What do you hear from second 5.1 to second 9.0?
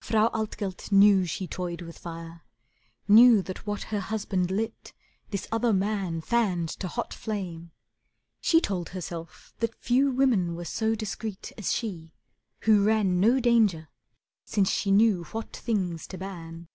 this other man Fanned to hot flame. She told